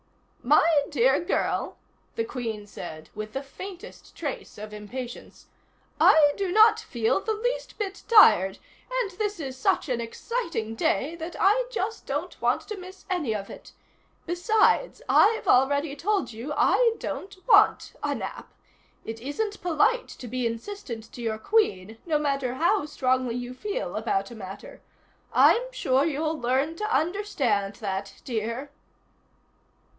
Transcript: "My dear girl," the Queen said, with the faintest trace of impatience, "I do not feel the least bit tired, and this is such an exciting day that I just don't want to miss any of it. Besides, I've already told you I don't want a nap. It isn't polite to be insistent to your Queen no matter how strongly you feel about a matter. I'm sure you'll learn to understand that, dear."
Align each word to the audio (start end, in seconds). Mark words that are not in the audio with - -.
"My 0.41 0.83
dear 0.89 1.23
girl," 1.23 1.77
the 2.15 2.25
Queen 2.25 2.65
said, 2.65 3.11
with 3.13 3.33
the 3.33 3.43
faintest 3.43 4.15
trace 4.15 4.57
of 4.57 4.73
impatience, 4.73 5.45
"I 5.99 6.33
do 6.35 6.51
not 6.51 6.79
feel 6.79 7.19
the 7.21 7.33
least 7.35 7.77
bit 7.77 8.01
tired, 8.07 8.57
and 8.91 9.11
this 9.11 9.39
is 9.39 9.55
such 9.55 9.87
an 9.89 10.01
exciting 10.01 10.73
day 10.73 11.15
that 11.17 11.35
I 11.39 11.65
just 11.71 12.07
don't 12.07 12.41
want 12.41 12.61
to 12.61 12.77
miss 12.77 13.05
any 13.11 13.35
of 13.35 13.51
it. 13.51 13.73
Besides, 14.25 15.03
I've 15.07 15.47
already 15.47 15.95
told 15.95 16.33
you 16.33 16.51
I 16.57 16.95
don't 16.97 17.37
want 17.47 17.93
a 18.01 18.15
nap. 18.15 18.51
It 19.05 19.21
isn't 19.21 19.61
polite 19.61 20.07
to 20.07 20.27
be 20.27 20.47
insistent 20.47 21.11
to 21.11 21.21
your 21.21 21.37
Queen 21.37 21.99
no 22.07 22.17
matter 22.17 22.55
how 22.55 22.87
strongly 22.87 23.35
you 23.35 23.53
feel 23.53 23.95
about 23.95 24.31
a 24.31 24.35
matter. 24.35 24.81
I'm 25.31 25.71
sure 25.71 26.03
you'll 26.03 26.39
learn 26.39 26.75
to 26.77 26.85
understand 26.95 27.75
that, 27.75 28.19
dear." 28.25 28.71